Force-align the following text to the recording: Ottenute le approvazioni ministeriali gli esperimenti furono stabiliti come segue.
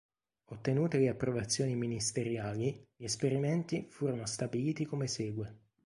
Ottenute 0.45 0.97
le 0.97 1.09
approvazioni 1.09 1.75
ministeriali 1.75 2.83
gli 2.95 3.03
esperimenti 3.03 3.85
furono 3.87 4.25
stabiliti 4.25 4.83
come 4.83 5.05
segue. 5.05 5.59